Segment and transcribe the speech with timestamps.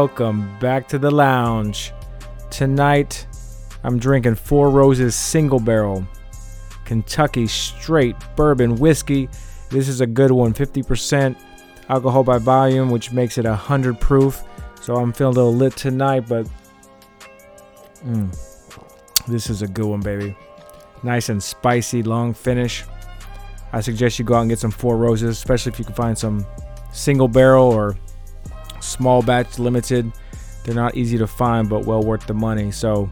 [0.00, 1.92] welcome back to the lounge.
[2.48, 3.26] Tonight,
[3.84, 6.08] I'm drinking Four Roses Single Barrel,
[6.86, 9.28] Kentucky Straight Bourbon Whiskey.
[9.68, 11.36] This is a good one, 50%
[11.90, 14.42] alcohol by volume, which makes it 100 proof.
[14.80, 16.48] So I'm feeling a little lit tonight, but
[18.02, 18.34] mm,
[19.28, 20.34] this is a good one, baby.
[21.02, 22.84] Nice and spicy, long finish.
[23.74, 26.16] I suggest you go out and get some Four Roses, especially if you can find
[26.16, 26.46] some
[26.90, 27.98] single barrel or
[28.80, 30.10] small batch limited.
[30.64, 32.70] They're not easy to find, but well worth the money.
[32.70, 33.10] So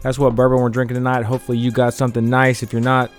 [0.00, 1.24] that's what bourbon we're drinking tonight.
[1.24, 2.62] Hopefully, you got something nice.
[2.62, 3.10] If you're not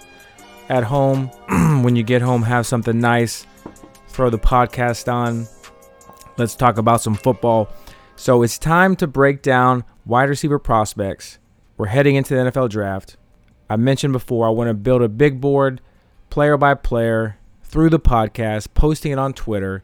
[0.70, 1.28] at home,
[1.84, 3.46] when you get home, have something nice.
[4.08, 5.48] Throw the podcast on.
[6.38, 7.70] Let's talk about some football.
[8.16, 11.40] So it's time to break down wide receiver prospects.
[11.78, 13.18] We're heading into the NFL draft.
[13.70, 15.82] I mentioned before, I want to build a big board,
[16.30, 19.84] player by player, through the podcast, posting it on Twitter.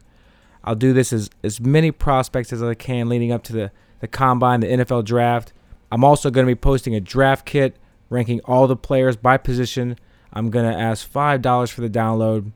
[0.64, 4.08] I'll do this as, as many prospects as I can leading up to the, the
[4.08, 5.54] combine, the NFL draft.
[5.92, 7.78] I'm also going to be posting a draft kit
[8.10, 9.98] ranking all the players by position.
[10.34, 12.52] I'm going to ask $5 for the download.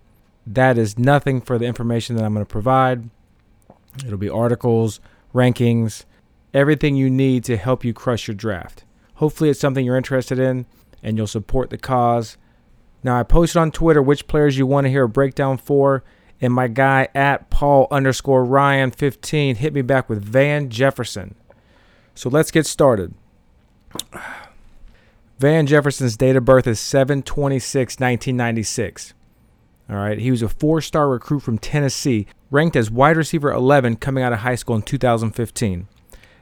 [0.46, 3.10] That is nothing for the information that I'm going to provide.
[4.06, 5.00] It'll be articles,
[5.34, 6.06] rankings,
[6.54, 8.84] everything you need to help you crush your draft.
[9.16, 10.66] Hopefully, it's something you're interested in
[11.02, 12.38] and you'll support the cause.
[13.04, 16.04] Now, I posted on Twitter which players you want to hear a breakdown for,
[16.44, 21.36] and my guy at Paul underscore Ryan 15 hit me back with Van Jefferson.
[22.16, 23.14] So let's get started.
[25.40, 29.14] Van Jefferson's date of birth is 726 1996.
[29.90, 33.96] All right, he was a four star recruit from Tennessee, ranked as wide receiver 11
[33.96, 35.88] coming out of high school in 2015.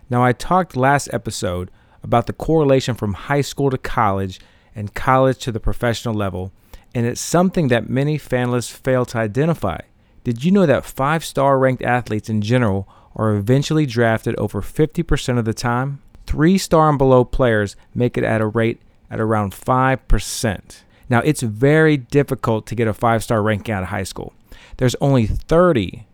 [0.09, 1.69] Now, I talked last episode
[2.01, 4.39] about the correlation from high school to college
[4.73, 6.51] and college to the professional level,
[6.95, 9.78] and it's something that many fanlists fail to identify.
[10.23, 15.39] Did you know that five star ranked athletes in general are eventually drafted over 50%
[15.39, 16.01] of the time?
[16.27, 20.83] Three star and below players make it at a rate at around 5%.
[21.09, 24.33] Now, it's very difficult to get a five star ranking out of high school.
[24.77, 26.05] There's only 30.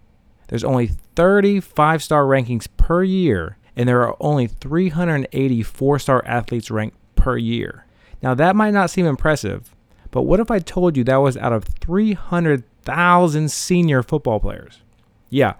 [0.48, 6.24] There's only 30 five star rankings per year, and there are only 380 four star
[6.26, 7.86] athletes ranked per year.
[8.24, 9.76] Now, that might not seem impressive,
[10.10, 11.66] but what if I told you that was out of
[12.88, 14.80] 300,000 senior football players?
[15.30, 15.56] Yeah,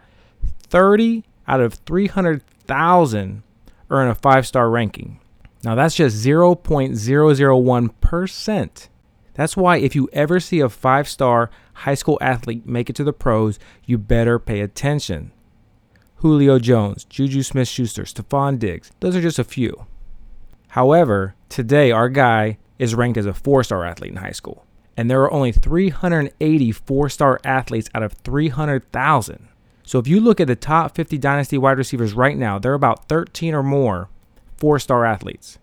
[0.70, 3.44] 30 out of 300,000
[3.90, 5.20] earn a five star ranking.
[5.64, 8.88] Now, that's just 0.001%.
[9.34, 13.04] That's why if you ever see a five star high school athlete make it to
[13.04, 15.34] the pros, you better pay attention.
[16.18, 19.86] Julio Jones, Juju Smith Schuster, Stefon Diggs, those are just a few.
[20.70, 24.66] However, today our guy is ranked as a four star athlete in high school,
[24.98, 29.48] and there are only 380 four star athletes out of 300,000.
[29.84, 32.76] So if you look at the top 50 dynasty wide receivers right now, there are
[32.76, 34.10] about 13 or more
[34.58, 35.60] four star athletes.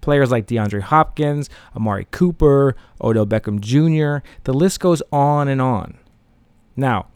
[0.00, 5.98] Players like DeAndre Hopkins, Amari Cooper, Odell Beckham Jr., the list goes on and on.
[6.76, 7.08] Now,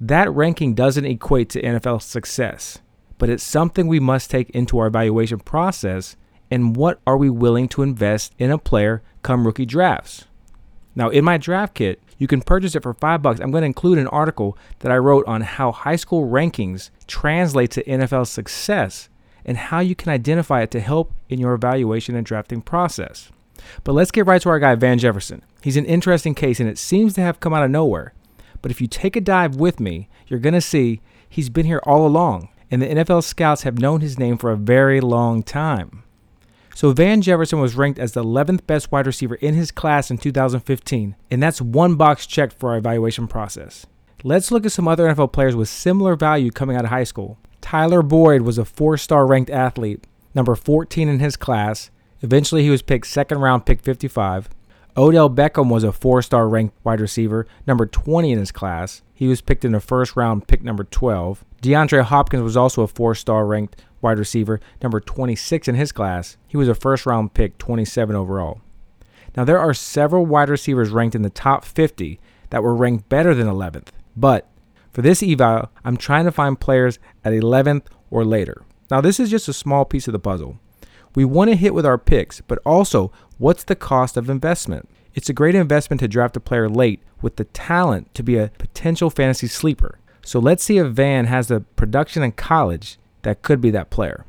[0.00, 2.78] that ranking doesn't equate to NFL success,
[3.18, 6.16] but it's something we must take into our evaluation process
[6.50, 10.26] and what are we willing to invest in a player come rookie drafts.
[10.96, 13.38] Now, in my draft kit, you can purchase it for five bucks.
[13.38, 17.70] I'm going to include an article that I wrote on how high school rankings translate
[17.72, 19.10] to NFL success
[19.44, 23.30] and how you can identify it to help in your evaluation and drafting process.
[23.84, 25.44] But let's get right to our guy, Van Jefferson.
[25.62, 28.14] He's an interesting case and it seems to have come out of nowhere.
[28.62, 31.80] But if you take a dive with me, you're going to see he's been here
[31.84, 36.02] all along, and the NFL scouts have known his name for a very long time.
[36.76, 40.18] So Van Jefferson was ranked as the 11th best wide receiver in his class in
[40.18, 43.86] 2015, and that's one box checked for our evaluation process.
[44.22, 47.38] Let's look at some other NFL players with similar value coming out of high school.
[47.62, 51.90] Tyler Boyd was a four star ranked athlete, number 14 in his class.
[52.20, 54.50] Eventually, he was picked second round, pick 55.
[54.98, 59.00] Odell Beckham was a four star ranked wide receiver, number 20 in his class.
[59.14, 61.42] He was picked in the first round, pick number 12.
[61.62, 66.36] DeAndre Hopkins was also a four star ranked wide receiver, number 26 in his class.
[66.46, 68.60] He was a first round pick, 27 overall.
[69.36, 72.20] Now, there are several wide receivers ranked in the top 50
[72.50, 74.48] that were ranked better than 11th, but
[74.92, 78.62] for this eval, I'm trying to find players at 11th or later.
[78.90, 80.58] Now, this is just a small piece of the puzzle.
[81.16, 84.88] We want to hit with our picks, but also, what's the cost of investment?
[85.14, 88.52] It's a great investment to draft a player late with the talent to be a
[88.58, 89.98] potential fantasy sleeper.
[90.22, 94.24] So let's see if Van has the production in college that could be that player.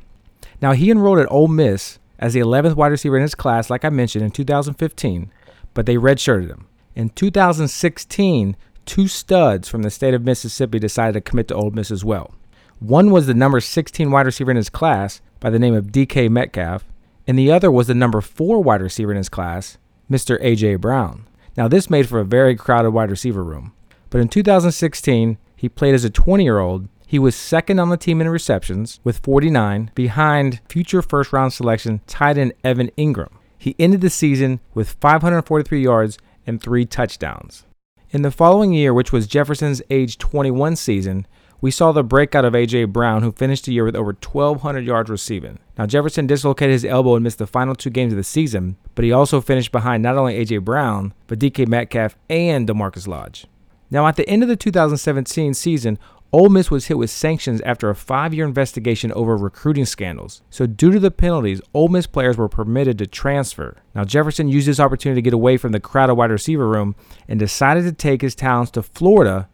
[0.60, 3.86] Now, he enrolled at Ole Miss as the 11th wide receiver in his class, like
[3.86, 5.32] I mentioned, in 2015,
[5.76, 6.66] but they redshirted him.
[6.96, 8.58] In 2016,
[8.88, 12.34] two studs from the state of Mississippi decided to commit to Ole Miss as well.
[12.80, 16.28] One was the number 16 wide receiver in his class by the name of DK
[16.32, 16.84] Metcalf,
[17.28, 19.78] and the other was the number 4 wide receiver in his class,
[20.10, 20.42] Mr.
[20.42, 21.28] AJ Brown.
[21.56, 23.74] Now, this made for a very crowded wide receiver room.
[24.10, 26.88] But in 2016, he played as a 20 year old.
[27.10, 32.02] He was second on the team in receptions with 49, behind future first round selection
[32.06, 33.32] tight end Evan Engram.
[33.58, 37.66] He ended the season with 543 yards and three touchdowns.
[38.10, 41.26] In the following year, which was Jefferson's age 21 season,
[41.62, 42.84] we saw the breakout of A.J.
[42.86, 45.60] Brown, who finished the year with over 1,200 yards receiving.
[45.78, 49.06] Now, Jefferson dislocated his elbow and missed the final two games of the season, but
[49.06, 50.58] he also finished behind not only A.J.
[50.58, 53.48] Brown, but DK Metcalf and DaMarkus Lodge.
[53.90, 55.98] Now, at the end of the 2017 season,
[56.34, 60.42] Ole Miss was hit with sanctions after a five year investigation over recruiting scandals.
[60.50, 63.78] So, due to the penalties, Ole Miss players were permitted to transfer.
[63.96, 66.96] Now, Jefferson used this opportunity to get away from the crowded wide receiver room
[67.30, 69.48] and decided to take his talents to Florida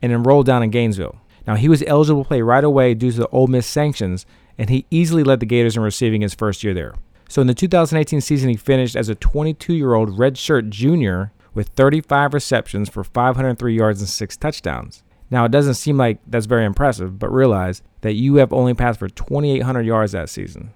[0.00, 1.20] and enroll down in Gainesville.
[1.44, 4.24] Now, he was eligible to play right away due to the Ole Miss sanctions,
[4.56, 6.94] and he easily led the Gators in receiving his first year there.
[7.28, 11.68] So, in the 2018 season, he finished as a 22 year old redshirt junior with
[11.70, 15.02] 35 receptions for 503 yards and six touchdowns.
[15.32, 18.98] Now, it doesn't seem like that's very impressive, but realize that you have only passed
[18.98, 20.72] for 2,800 yards that season.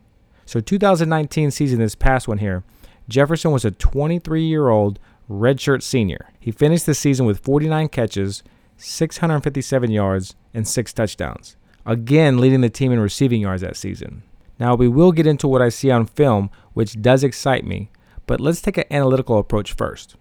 [0.47, 2.65] So, 2019 season, this past one here,
[3.07, 4.99] Jefferson was a 23 year old
[5.31, 6.31] redshirt senior.
[6.41, 8.43] He finished the season with 49 catches,
[8.79, 14.23] 657 yards, and six touchdowns, again leading the team in receiving yards that season.
[14.59, 17.91] Now, we will get into what I see on film, which does excite me,
[18.27, 20.17] but let's take an analytical approach first.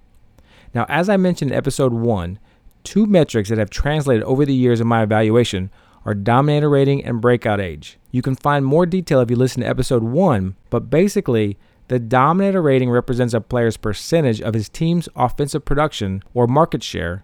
[0.73, 2.37] Now, as I mentioned in episode 1,
[2.85, 5.69] two metrics that have translated over the years in my evaluation
[6.05, 7.97] are dominator rating and breakout age.
[8.11, 12.61] You can find more detail if you listen to episode 1, but basically, the dominator
[12.61, 17.23] rating represents a player's percentage of his team's offensive production or market share,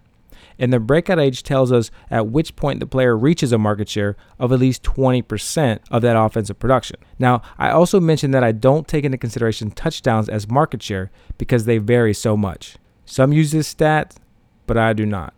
[0.58, 4.16] and the breakout age tells us at which point the player reaches a market share
[4.38, 6.96] of at least 20% of that offensive production.
[7.18, 11.64] Now, I also mentioned that I don't take into consideration touchdowns as market share because
[11.64, 12.76] they vary so much.
[13.06, 14.16] Some use this stat,
[14.66, 15.34] but I do not.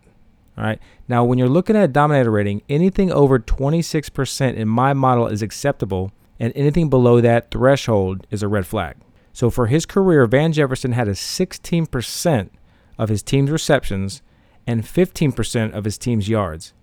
[0.57, 0.79] All right.
[1.07, 5.41] Now, when you're looking at a dominator rating, anything over 26% in my model is
[5.41, 8.95] acceptable, and anything below that threshold is a red flag.
[9.33, 12.49] So for his career, Van Jefferson had a 16%
[12.97, 14.21] of his team's receptions
[14.65, 16.73] and 15% of his team's yards.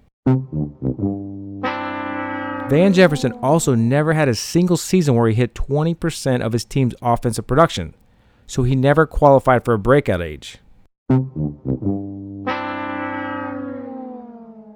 [2.68, 6.94] Van Jefferson also never had a single season where he hit 20% of his team's
[7.02, 7.94] offensive production,
[8.46, 10.58] so he never qualified for a breakout age.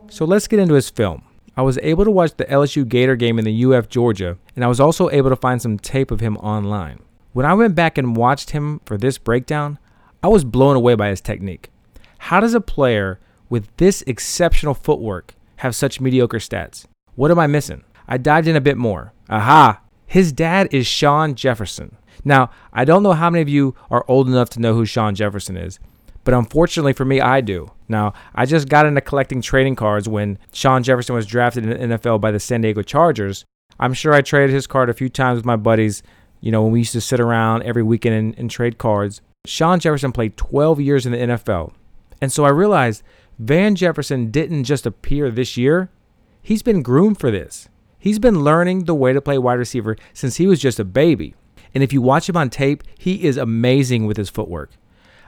[0.08, 1.22] So let's get into his film.
[1.56, 4.68] I was able to watch the LSU Gator game in the UF Georgia, and I
[4.68, 7.00] was also able to find some tape of him online.
[7.32, 9.78] When I went back and watched him for this breakdown,
[10.22, 11.70] I was blown away by his technique.
[12.18, 16.86] How does a player with this exceptional footwork have such mediocre stats?
[17.14, 17.84] What am I missing?
[18.06, 19.12] I dived in a bit more.
[19.28, 19.80] Aha!
[20.06, 21.96] His dad is Shawn Jefferson.
[22.24, 25.14] Now, I don't know how many of you are old enough to know who Shawn
[25.14, 25.78] Jefferson is,
[26.26, 27.70] but unfortunately for me, I do.
[27.88, 31.96] Now, I just got into collecting trading cards when Shawn Jefferson was drafted in the
[31.96, 33.44] NFL by the San Diego Chargers.
[33.78, 36.02] I'm sure I traded his card a few times with my buddies,
[36.40, 39.20] you know, when we used to sit around every weekend and, and trade cards.
[39.46, 41.72] Shawn Jefferson played 12 years in the NFL.
[42.20, 43.04] And so I realized
[43.38, 45.90] Van Jefferson didn't just appear this year,
[46.42, 47.68] he's been groomed for this.
[48.00, 51.36] He's been learning the way to play wide receiver since he was just a baby.
[51.72, 54.72] And if you watch him on tape, he is amazing with his footwork.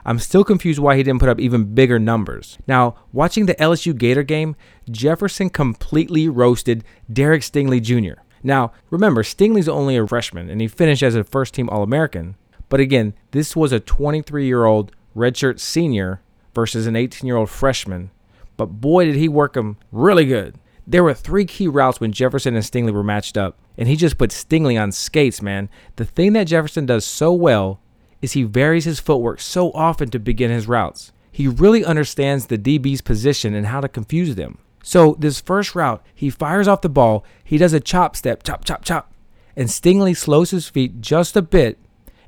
[0.09, 2.57] I'm still confused why he didn't put up even bigger numbers.
[2.65, 4.55] Now, watching the LSU Gator game,
[4.89, 8.19] Jefferson completely roasted Derek Stingley Jr.
[8.41, 12.37] Now, remember, Stingley's only a freshman and he finished as a first team All American.
[12.69, 16.21] But again, this was a 23 year old redshirt senior
[16.55, 18.09] versus an 18 year old freshman.
[18.57, 20.55] But boy, did he work him really good.
[20.87, 24.17] There were three key routes when Jefferson and Stingley were matched up, and he just
[24.17, 25.69] put Stingley on skates, man.
[25.97, 27.79] The thing that Jefferson does so well
[28.21, 31.11] is he varies his footwork so often to begin his routes.
[31.31, 34.57] He really understands the DB's position and how to confuse them.
[34.83, 38.65] So, this first route, he fires off the ball, he does a chop step, chop,
[38.65, 39.13] chop, chop,
[39.55, 41.77] and Stingley slows his feet just a bit,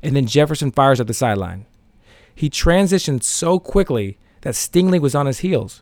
[0.03, 1.65] and then Jefferson fires at the sideline.
[2.35, 5.81] He transitioned so quickly that Stingley was on his heels.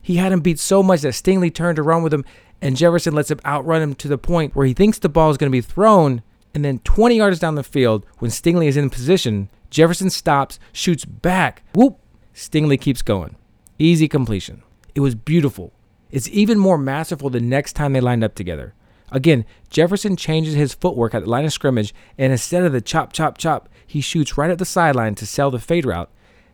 [0.00, 2.24] He had him beat so much that Stingley turned to run with him,
[2.60, 5.36] and Jefferson lets him outrun him to the point where he thinks the ball is
[5.36, 6.22] going to be thrown,
[6.54, 11.04] and then 20 yards down the field, when Stingley is in position, Jefferson stops, shoots
[11.04, 11.62] back.
[11.74, 11.98] Whoop!
[12.34, 13.36] Stingley keeps going.
[13.78, 14.62] Easy completion.
[14.94, 15.72] It was beautiful.
[16.10, 18.74] It's even more masterful the next time they lined up together.
[19.10, 23.12] Again, Jefferson changes his footwork at the line of scrimmage, and instead of the chop,
[23.12, 26.10] chop, chop, he shoots right at the sideline to sell the fade route.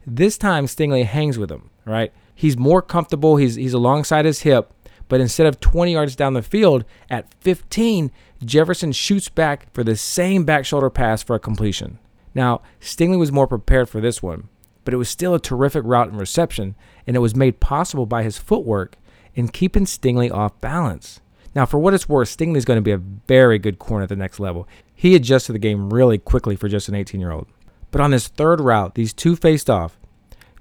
[0.06, 2.12] This time, Stingley hangs with him, right?
[2.34, 3.36] He's more comfortable.
[3.36, 4.72] He's, he's alongside his hip,
[5.08, 8.10] But instead of 20 yards down the field, at 15,
[8.44, 11.98] Jefferson shoots back for the same back shoulder pass for a completion.
[12.34, 14.48] Now, Stingley was more prepared for this one,
[14.84, 18.22] but it was still a terrific route and reception, and it was made possible by
[18.22, 18.96] his footwork
[19.34, 21.20] in keeping Stingley off balance.
[21.54, 24.16] Now, for what it's worth, Stingley's going to be a very good corner at the
[24.16, 24.68] next level.
[24.94, 27.48] He adjusted the game really quickly for just an 18 year old.
[27.90, 29.97] But on this third route, these two faced off.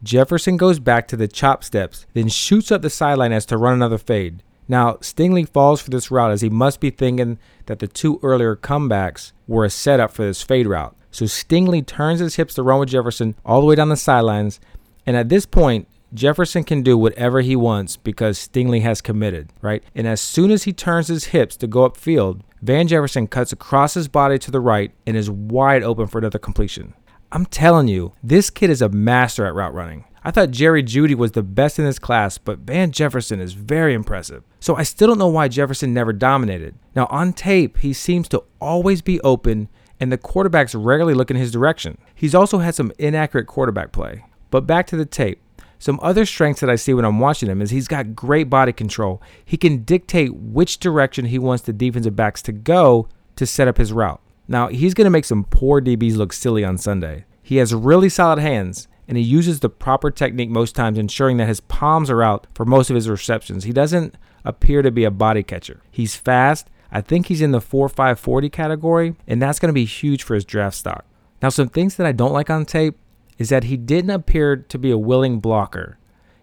[0.04, 3.74] Jefferson goes back to the chop steps, then shoots up the sideline as to run
[3.74, 4.44] another fade.
[4.68, 8.56] Now, Stingley falls for this route as he must be thinking that the two earlier
[8.56, 10.96] comebacks were a setup for this fade route.
[11.10, 14.60] So Stingley turns his hips to run with Jefferson all the way down the sidelines.
[15.06, 19.84] And at this point, Jefferson can do whatever he wants because Stingley has committed, right?
[19.96, 23.94] And as soon as he turns his hips to go upfield, Van Jefferson cuts across
[23.94, 26.94] his body to the right and is wide open for another completion.
[27.32, 30.06] I'm telling you, this kid is a master at route running.
[30.24, 33.94] I thought Jerry Jeudy was the best in this class, but Van Jefferson is very
[33.94, 34.44] impressive.
[34.60, 36.76] So I still don't know why Jefferson never dominated.
[36.96, 39.70] Now, on tape, he seems to always be open,
[40.00, 41.98] and the quarterbacks rarely look in his direction.
[42.16, 44.26] He's also had some inaccurate quarterback play.
[44.50, 45.42] But back to the tape.
[45.80, 48.74] Some other strengths that I see when I'm watching him is he's got great body
[48.74, 49.22] control.
[49.46, 53.78] He can dictate which direction he wants the defensive backs to go to set up
[53.78, 54.22] his route.
[54.48, 57.26] Now, he's going to make some poor DBs look silly on Sunday.
[57.44, 61.48] He has really solid hands, and he uses the proper technique most times, ensuring that
[61.48, 63.64] his palms are out for most of his receptions.
[63.64, 65.82] He doesn't appear to be a body catcher.
[65.92, 66.70] He's fast.
[66.92, 70.24] I think he's in the 4 5 40 category, and that's going to be huge
[70.24, 71.06] for his draft stock.
[71.42, 72.98] Now, some things that I don't like on tape
[73.38, 75.98] is that he didn't appear to be a willing blocker.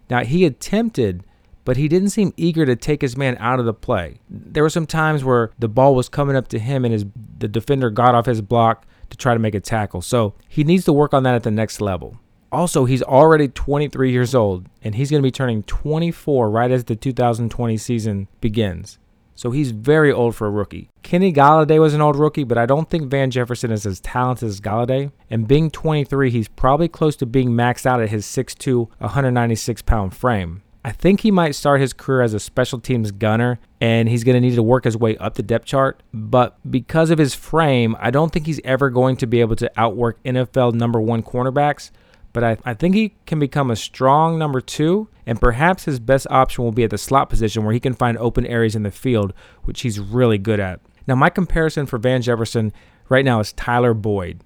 [0.09, 1.23] Now, he attempted,
[1.65, 4.19] but he didn't seem eager to take his man out of the play.
[4.29, 7.05] There were some times where the ball was coming up to him and his
[7.37, 10.01] the defender got off his block to try to make a tackle.
[10.01, 12.17] So, he needs to work on that at the next level.
[12.51, 16.85] Also, he's already 23 years old and he's going to be turning 24 right as
[16.85, 18.97] the 2020 season begins.
[19.35, 20.89] So he's very old for a rookie.
[21.03, 24.47] Kenny Golladay was an old rookie, but I don't think Van Jefferson is as talented
[24.47, 25.11] as Golladay.
[25.29, 30.15] And being 23, he's probably close to being maxed out at his 6'2, 196 pound
[30.15, 30.63] frame.
[30.85, 34.35] I think he might start his career as a special teams gunner and he's going
[34.35, 36.03] to need to work his way up the depth chart.
[36.13, 39.71] But because of his frame, I don't think he's ever going to be able to
[39.75, 41.89] outwork NFL number one cornerbacks
[42.35, 46.27] but I, I think he can become a strong number two, and perhaps his best
[46.29, 48.91] option will be at the slot position where he can find open areas in the
[48.91, 50.81] field, which he's really good at.
[51.07, 52.73] Now, my comparison for Van Jefferson
[53.07, 54.43] right now is Tyler Boyd.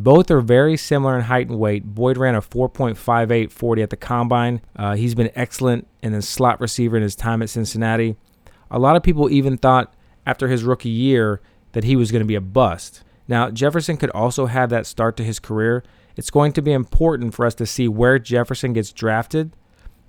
[0.00, 1.84] Both are very similar in height and weight.
[1.84, 4.60] Boyd ran a 4.58 40 at the combine.
[4.76, 8.16] Uh, he's been excellent in the slot receiver in his time at Cincinnati.
[8.70, 9.92] A lot of people even thought
[10.24, 11.40] after his rookie year
[11.72, 13.02] that he was going to be a bust.
[13.26, 15.82] Now, Jefferson could also have that start to his career,
[16.16, 19.52] it's going to be important for us to see where Jefferson gets drafted.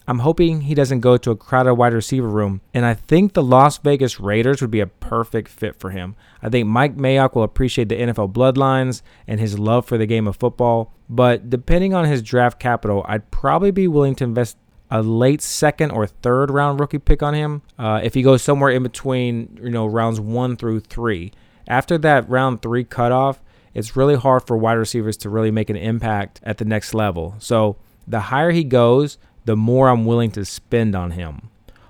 [0.10, 3.44] I'm hoping he doesn't go to a crowded wide receiver room, and I think the
[3.44, 6.16] Las Vegas Raiders would be a perfect fit for him.
[6.42, 10.28] I think Mike Mayock will appreciate the NFL bloodlines and his love for the game
[10.28, 14.58] of football, but depending on his draft capital, I'd probably be willing to invest
[14.90, 18.72] a late second or third round rookie pick on him uh, if he goes somewhere
[18.72, 21.32] in between, you know, rounds one through three.
[21.68, 23.44] After that round three cutoff,
[23.76, 27.36] it's really hard for wide receivers to really make an impact at the next level.
[27.38, 31.50] So the higher he goes, the more I'm willing to spend on him.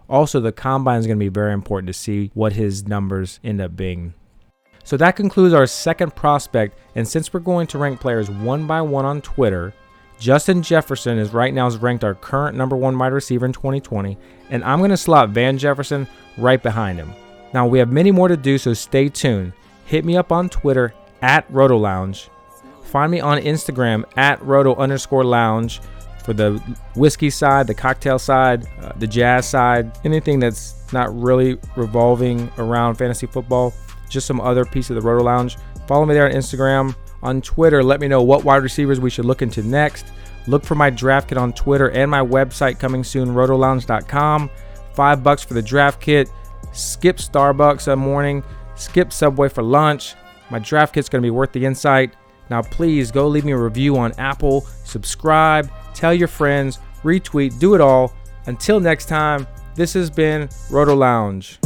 [0.10, 3.62] Also, the combine is going to be very important to see what his numbers end
[3.62, 4.13] up being.
[4.84, 6.77] So that concludes our second prospect.
[6.96, 9.74] And since we're going to rank players one by one on Twitter,
[10.20, 14.18] Justin Jefferson is right now is ranked our current number one wide receiver in 2020,
[14.50, 17.13] and I'm going to slot Van Jefferson right behind him.
[17.53, 19.53] Now we have many more to do, so stay tuned.
[19.86, 22.29] Hit me up on Twitter at Roto Lounge.
[22.84, 25.79] Find me on Instagram at Roto underscore Lounge
[26.23, 26.61] for the
[26.95, 32.95] whiskey side, the cocktail side, uh, the jazz side, anything that's not really revolving around
[32.95, 33.73] fantasy football,
[34.09, 35.57] just some other piece of the Roto Lounge.
[35.88, 36.95] Follow me there on Instagram.
[37.21, 40.05] On Twitter, let me know what wide receivers we should look into next.
[40.47, 44.49] Look for my draft kit on Twitter and my website coming soon, rotolounge.com.
[44.93, 46.29] Five bucks for the draft kit.
[46.71, 48.43] Skip Starbucks a morning.
[48.75, 50.15] Skip Subway for lunch.
[50.49, 52.13] My draft kit's going to be worth the insight.
[52.50, 57.75] Now, please go leave me a review on Apple, subscribe, tell your friends, retweet, do
[57.75, 58.13] it all.
[58.48, 61.60] Until next time, this has been Roto Lounge.